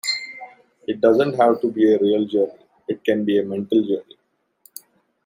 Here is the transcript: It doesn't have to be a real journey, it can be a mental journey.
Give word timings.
It 0.87 0.99
doesn't 0.99 1.35
have 1.35 1.61
to 1.61 1.71
be 1.71 1.93
a 1.93 1.99
real 1.99 2.25
journey, 2.25 2.65
it 2.87 3.03
can 3.03 3.23
be 3.23 3.37
a 3.37 3.43
mental 3.43 3.83
journey. 3.83 4.17